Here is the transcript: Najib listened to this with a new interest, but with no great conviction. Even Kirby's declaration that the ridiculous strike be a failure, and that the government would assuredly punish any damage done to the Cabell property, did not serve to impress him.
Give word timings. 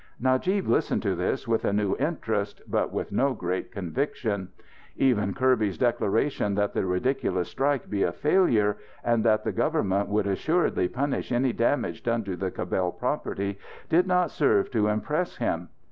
Najib 0.19 0.65
listened 0.67 1.03
to 1.03 1.13
this 1.13 1.47
with 1.47 1.63
a 1.63 1.71
new 1.71 1.95
interest, 1.99 2.63
but 2.67 2.91
with 2.91 3.11
no 3.11 3.35
great 3.35 3.71
conviction. 3.71 4.47
Even 4.95 5.31
Kirby's 5.35 5.77
declaration 5.77 6.55
that 6.55 6.73
the 6.73 6.87
ridiculous 6.87 7.49
strike 7.49 7.87
be 7.87 8.01
a 8.01 8.11
failure, 8.11 8.77
and 9.03 9.23
that 9.23 9.43
the 9.43 9.51
government 9.51 10.09
would 10.09 10.25
assuredly 10.25 10.87
punish 10.87 11.31
any 11.31 11.53
damage 11.53 12.01
done 12.01 12.23
to 12.23 12.35
the 12.35 12.49
Cabell 12.49 12.91
property, 12.91 13.59
did 13.89 14.07
not 14.07 14.31
serve 14.31 14.71
to 14.71 14.87
impress 14.87 15.37
him. 15.37 15.69